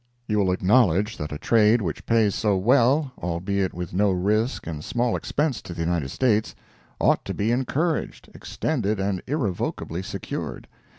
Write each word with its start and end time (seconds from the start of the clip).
You 0.27 0.39
will 0.39 0.51
acknowledge 0.51 1.15
that 1.17 1.31
a 1.31 1.37
trade 1.37 1.79
which 1.79 2.07
pays 2.07 2.33
so 2.33 2.57
well, 2.57 3.11
albeit 3.19 3.71
with 3.71 3.93
no 3.93 4.09
risk 4.09 4.65
and 4.65 4.83
small 4.83 5.15
expense 5.15 5.61
to 5.61 5.75
the 5.75 5.81
United 5.83 6.09
States, 6.09 6.55
ought 6.99 7.23
to 7.25 7.35
be 7.35 7.51
encouraged, 7.51 8.27
extended 8.33 8.99
and 8.99 9.21
irrevocably 9.27 10.01
secured. 10.01 10.67